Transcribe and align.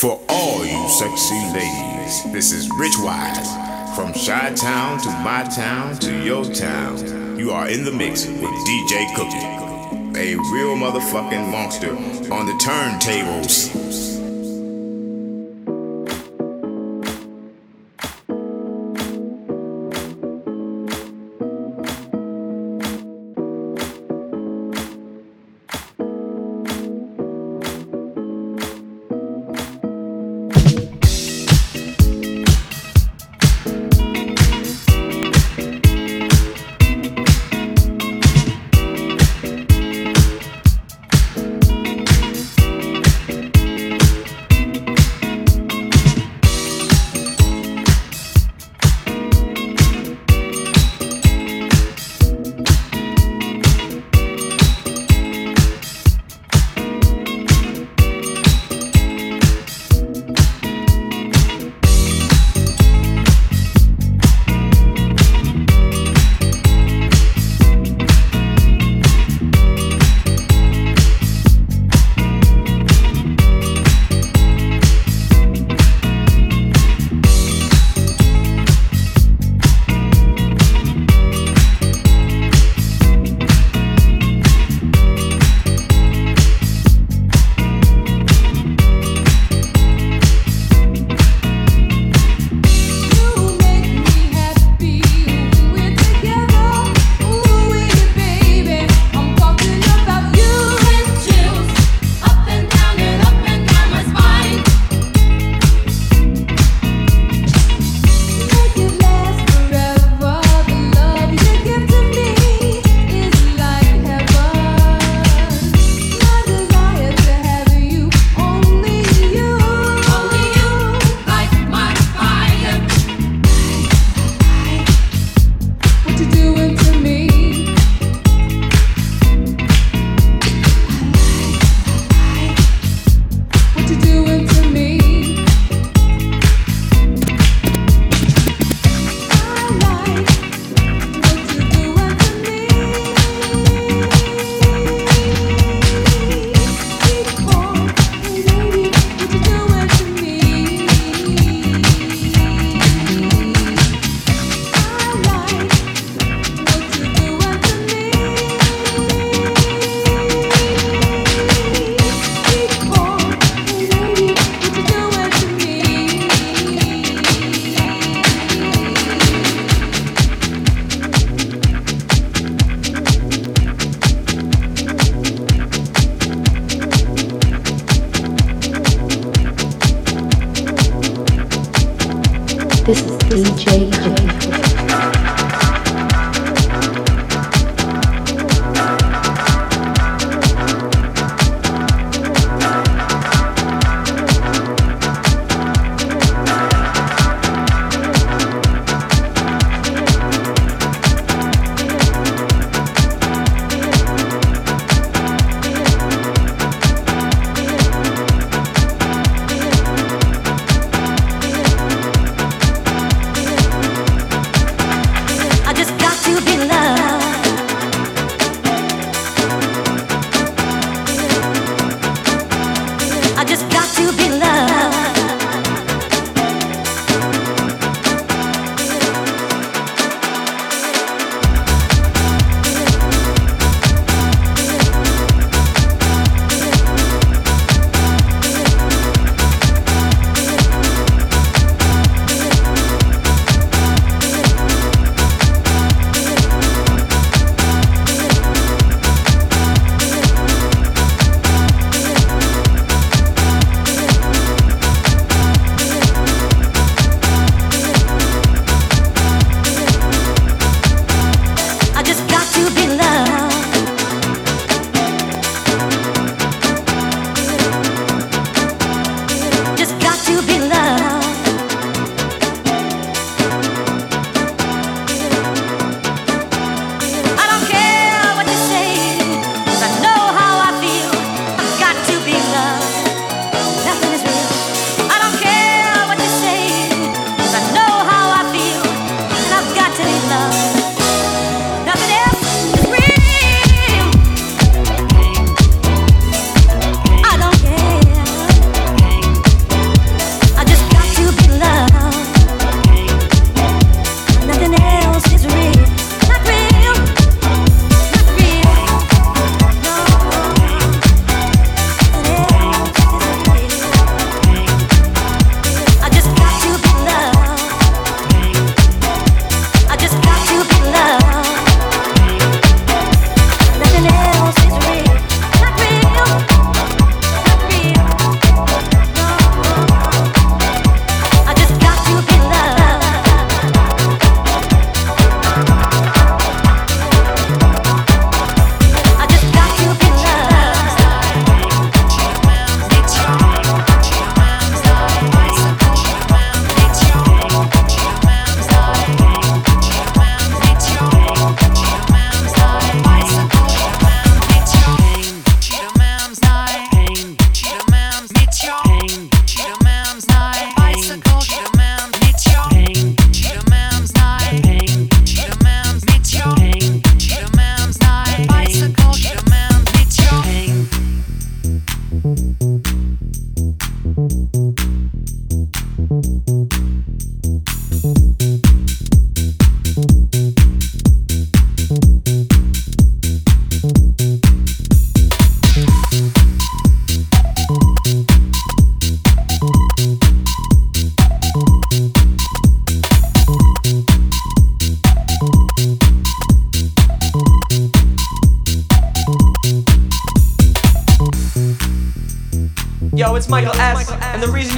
For 0.00 0.18
all 0.30 0.64
you 0.64 0.88
sexy 0.88 1.34
ladies, 1.52 2.32
this 2.32 2.52
is 2.52 2.70
Rich 2.78 2.94
Wise. 3.00 3.94
From 3.94 4.14
Chi 4.14 4.54
Town 4.54 4.98
to 5.00 5.10
my 5.10 5.46
town 5.54 5.98
to 5.98 6.24
your 6.24 6.42
town, 6.46 7.38
you 7.38 7.50
are 7.50 7.68
in 7.68 7.84
the 7.84 7.92
mix 7.92 8.24
with 8.24 8.40
DJ 8.40 9.14
Cookie, 9.14 10.18
a 10.18 10.36
real 10.54 10.74
motherfucking 10.74 11.50
monster 11.50 11.90
on 12.32 12.46
the 12.46 12.52
turntables. 12.64 13.99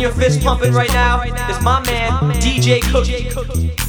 You're 0.03 0.11
fist 0.11 0.43
pumping 0.43 0.73
right 0.73 0.93
now 0.93 1.23
is 1.23 1.63
my 1.63 1.81
man, 1.87 2.11
DJ 2.41 2.83
Cookie. 2.91 3.82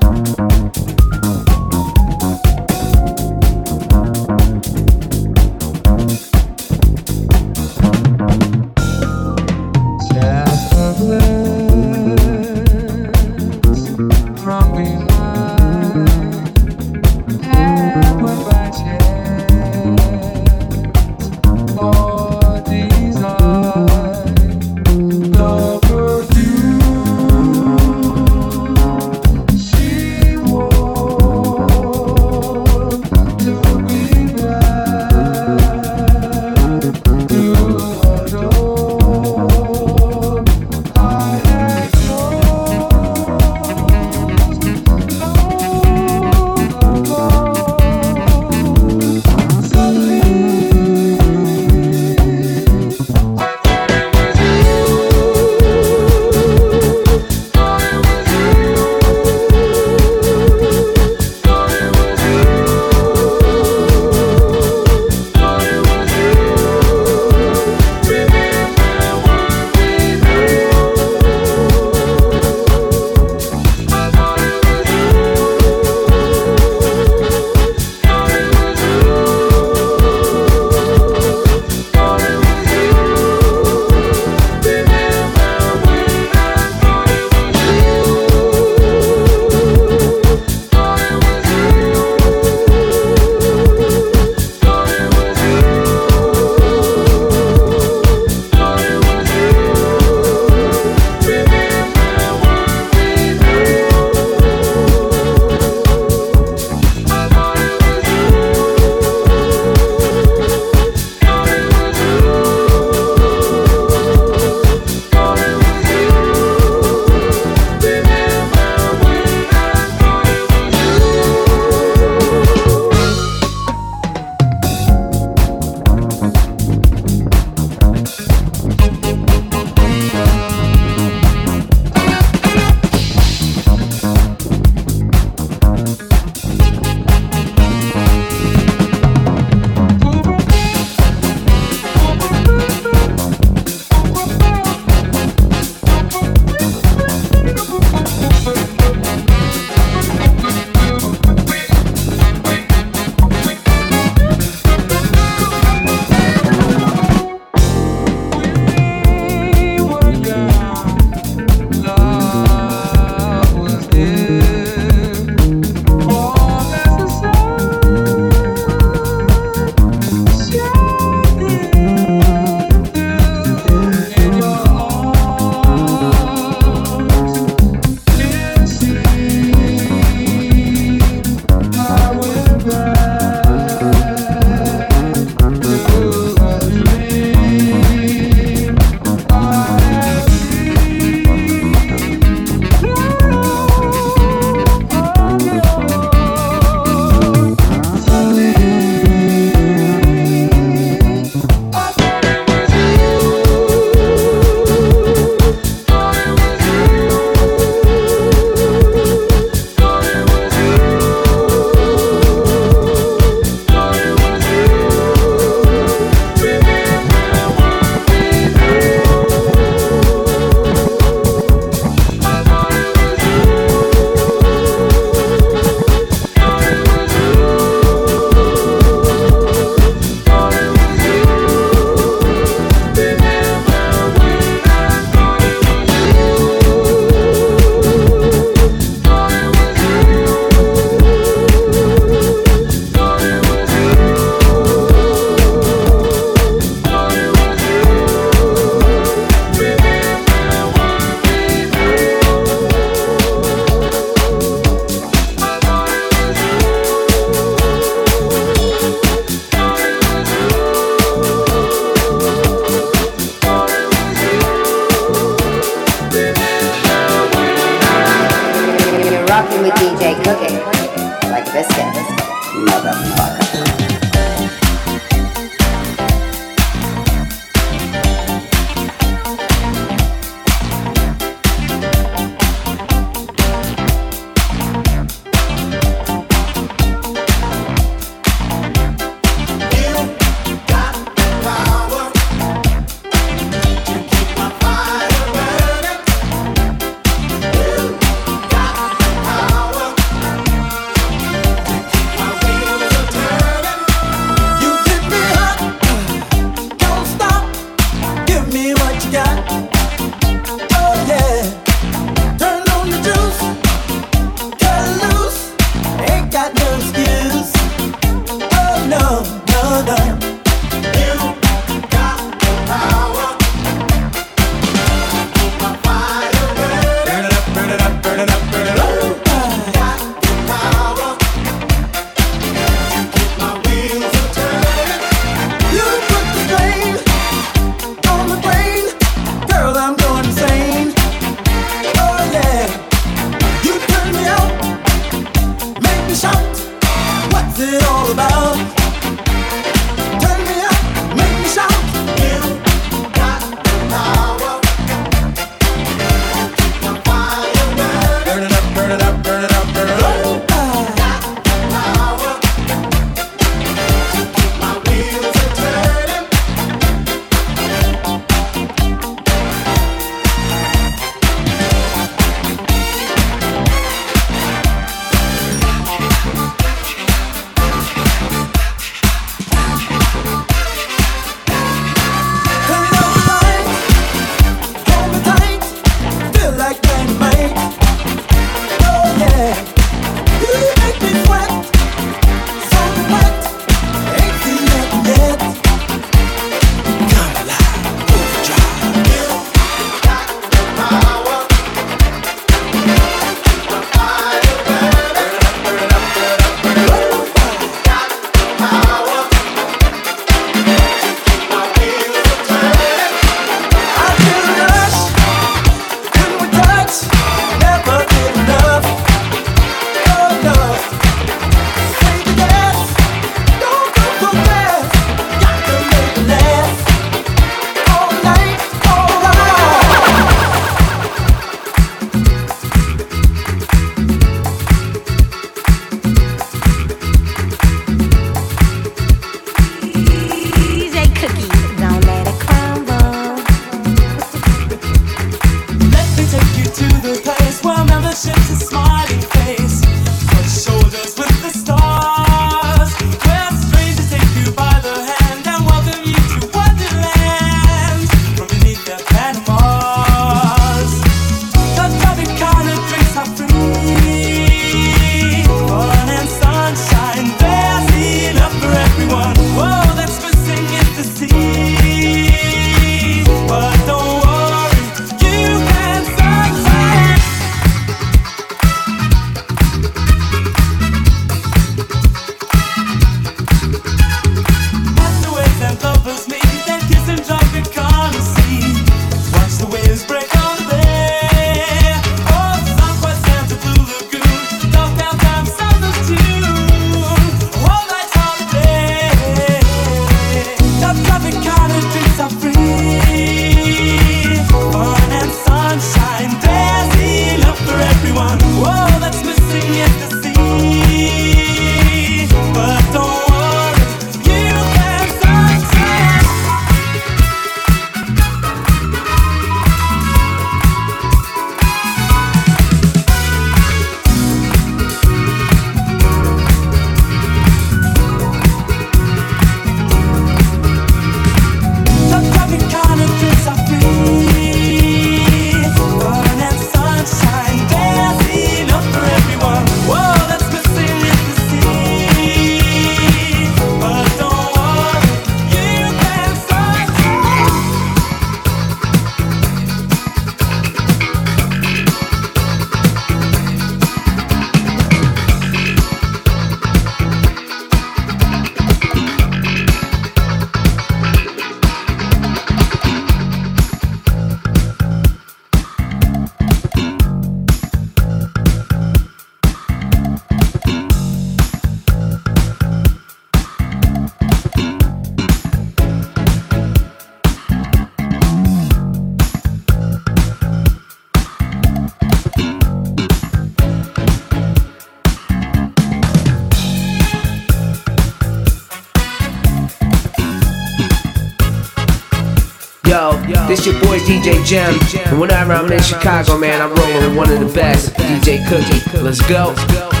This 593.51 593.65
your 593.65 593.77
boy 593.81 593.99
DJ 593.99 594.45
Jim. 594.45 594.79
And 595.07 595.19
whenever 595.19 595.51
I'm 595.51 595.69
in 595.69 595.81
Chicago, 595.81 596.37
man, 596.37 596.61
I'm 596.61 596.73
rolling 596.73 597.09
with 597.09 597.17
one 597.17 597.29
of 597.29 597.41
the 597.41 597.53
best, 597.53 597.93
DJ 597.95 598.47
Cookie. 598.47 599.03
Let's 599.03 599.19
go. 599.27 600.00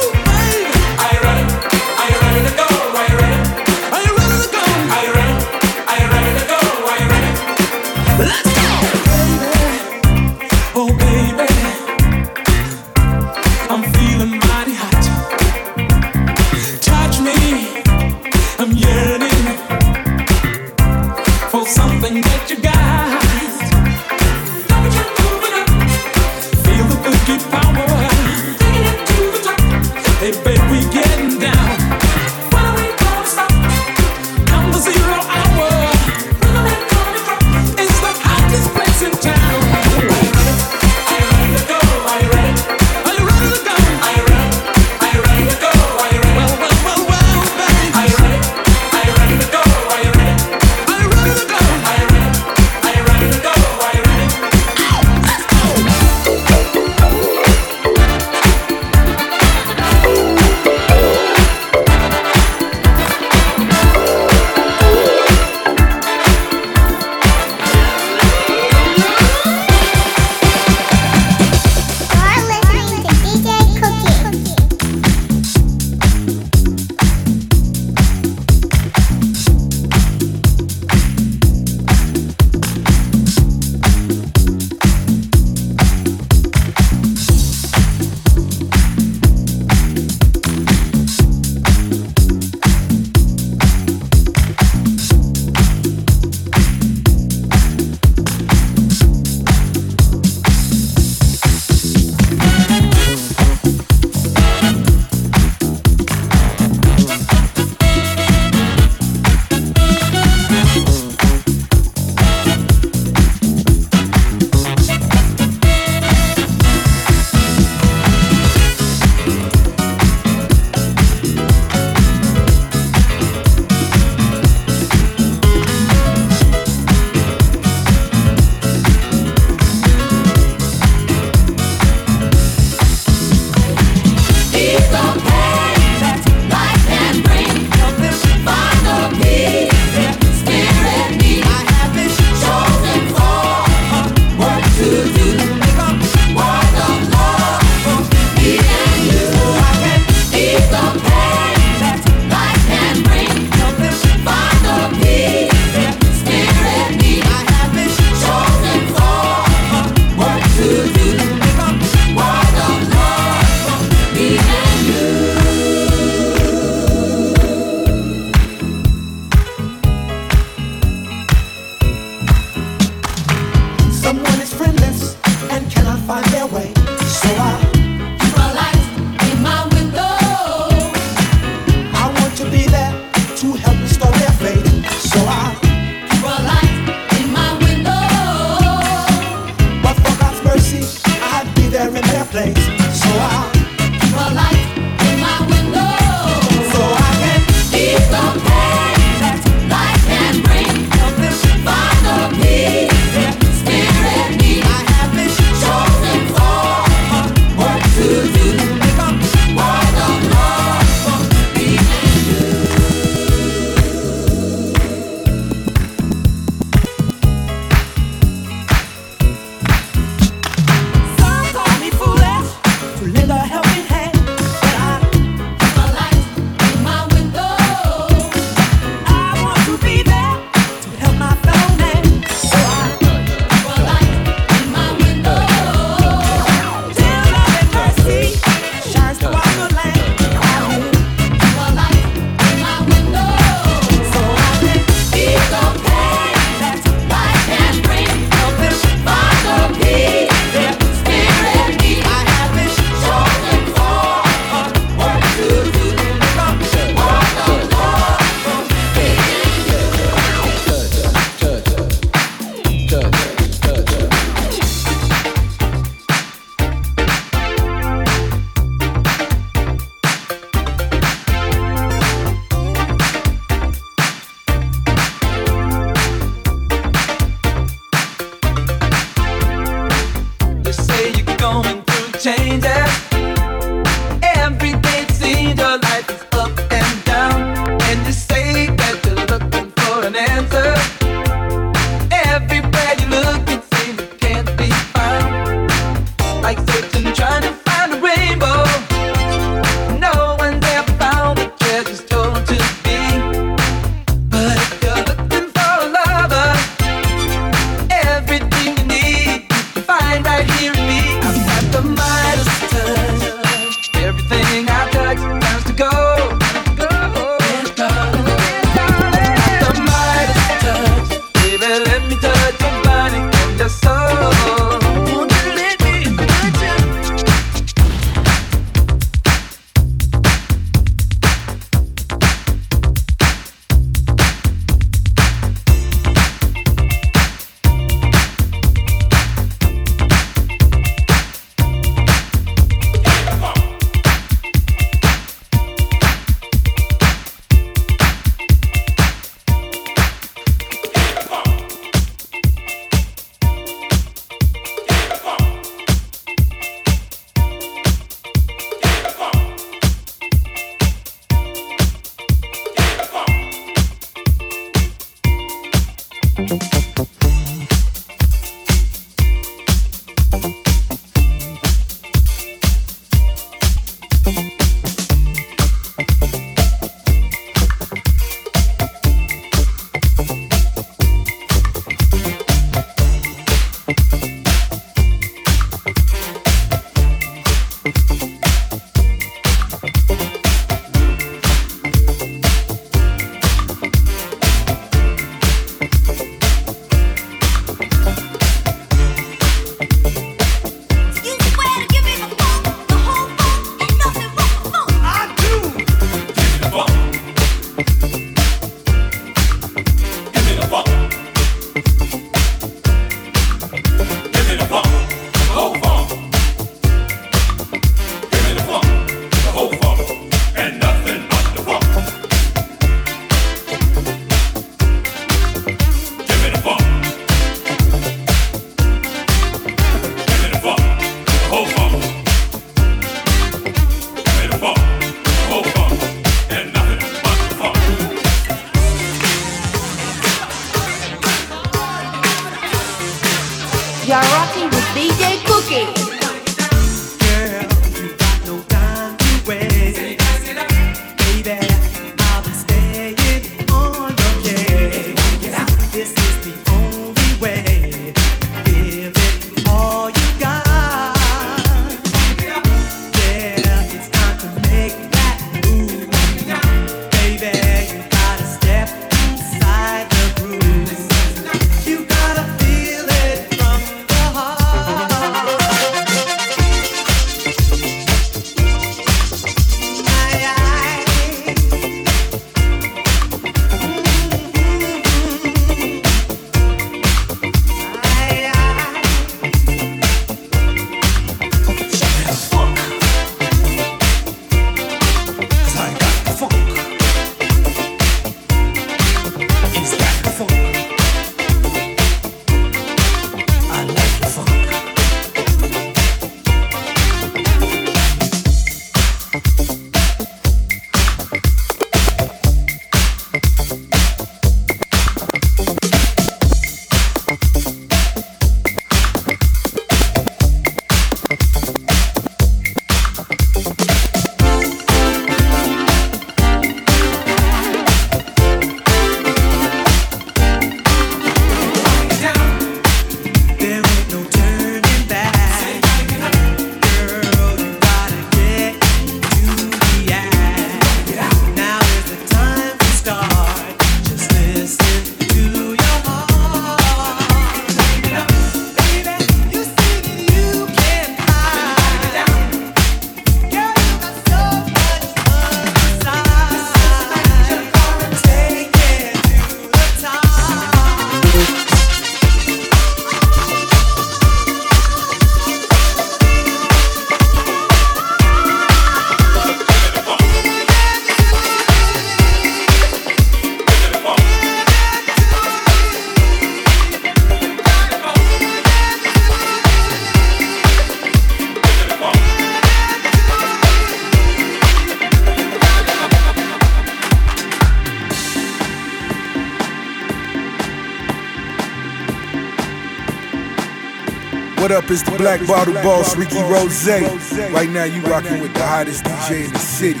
Black 595.16 595.46
Bottle 595.46 595.74
Boss, 595.74 596.16
Ricky 596.16 596.36
Rozay. 596.36 597.52
Right 597.52 597.70
now, 597.70 597.84
you 597.84 598.02
rocking 598.02 598.40
with 598.40 598.52
the 598.54 598.66
hottest 598.66 599.04
DJ 599.04 599.46
in 599.46 599.52
the 599.52 599.58
city. 599.58 600.00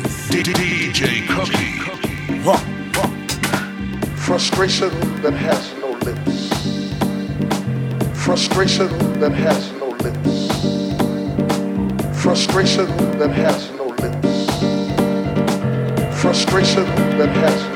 DJ 0.52 1.26
Cookie. 1.28 1.76
Huh. 2.42 2.58
Frustration 4.16 4.90
that 5.22 5.32
has 5.32 5.72
no 5.80 5.90
limits. 6.04 6.50
Frustration 8.22 8.88
that 9.20 9.32
has 9.32 9.72
no 9.72 9.88
limits. 9.88 10.48
Frustration 12.20 12.86
that 13.18 13.30
has 13.30 13.70
no 13.72 13.86
limits. 13.86 14.46
Frustration 16.20 16.84
that 17.18 17.28
has 17.28 17.62
no 17.70 17.75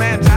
romantic. 0.00 0.29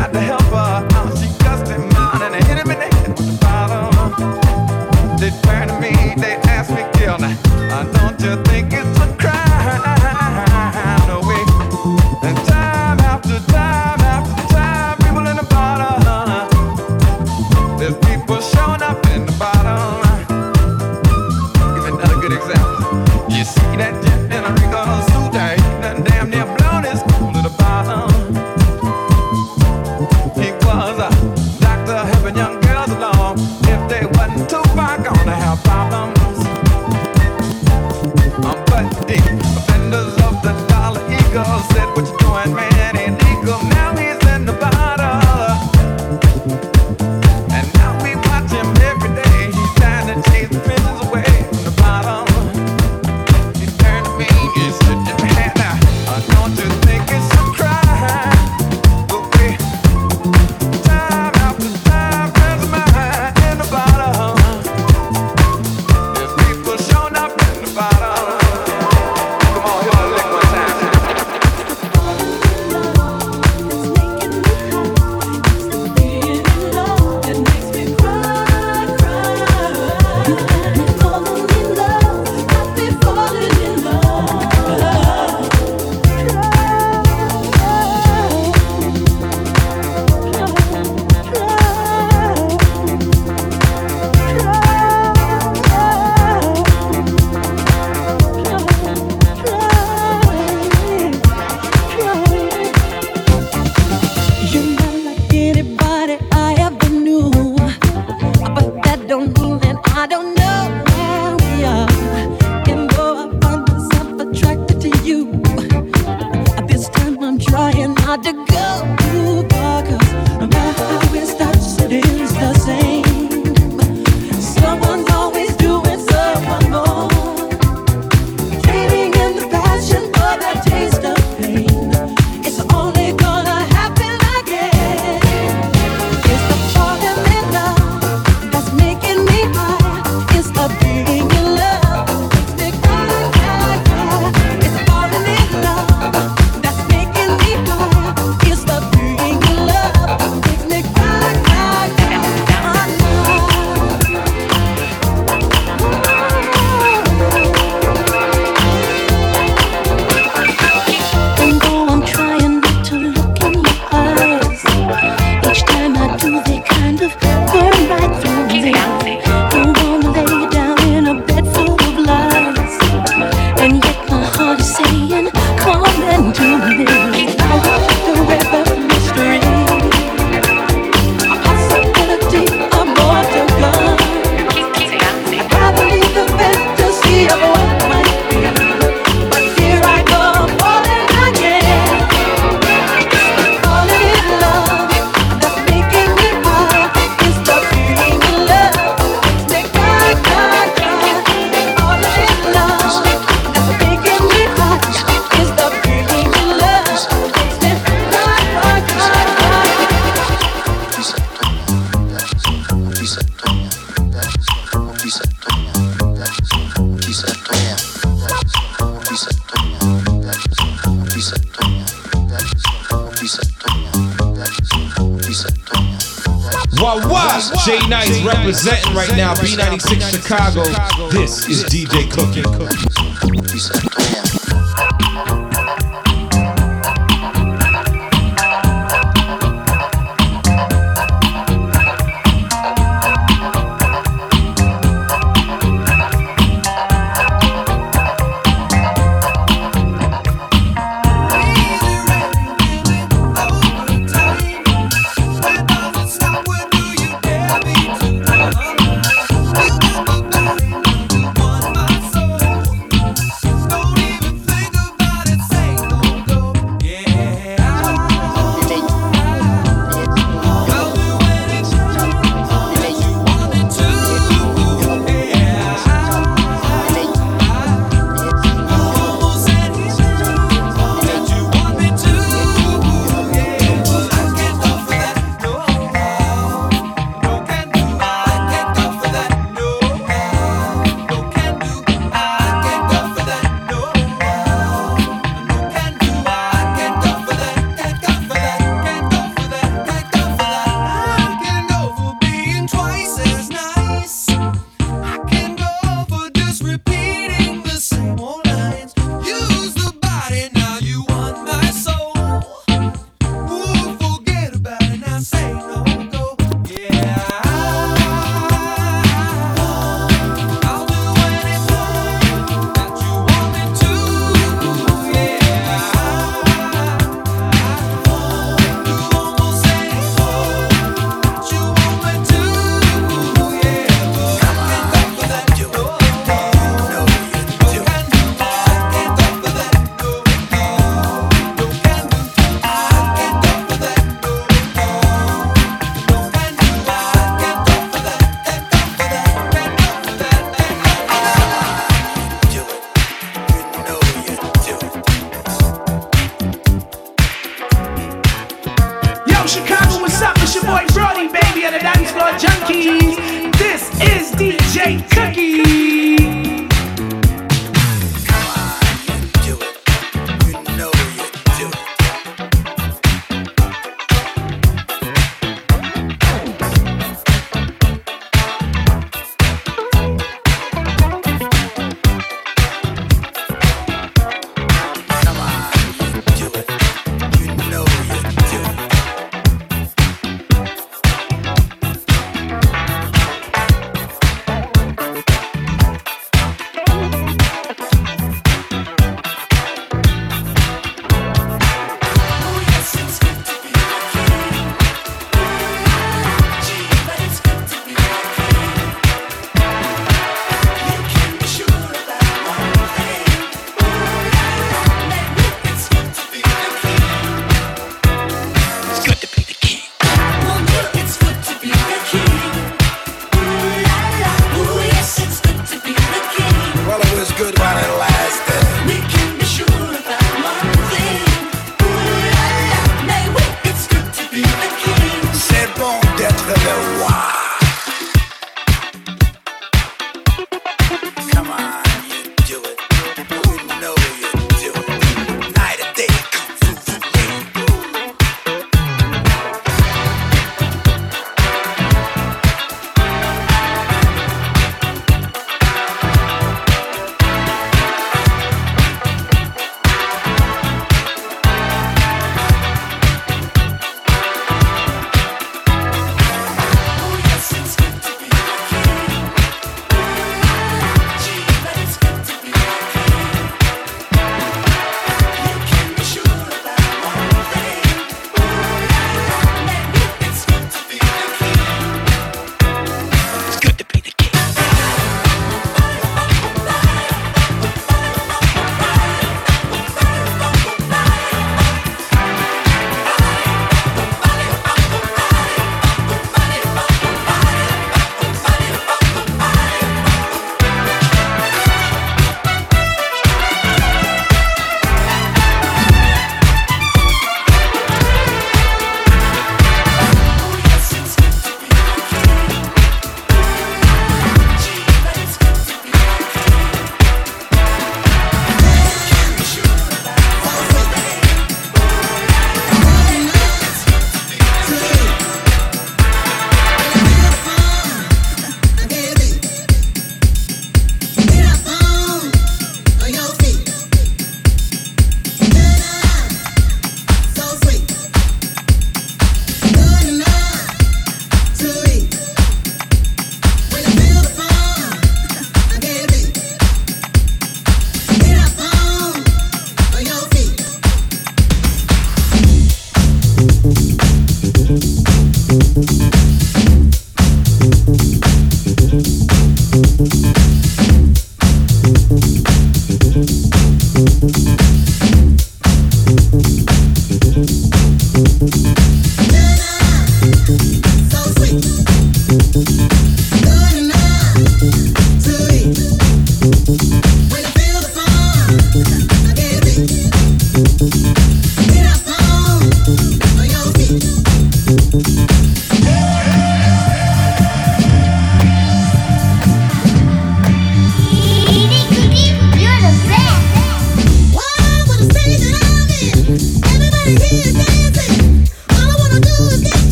Chicago. 230.33 231.09
This 231.09 231.47
is 231.47 231.63
DJ 231.65 232.02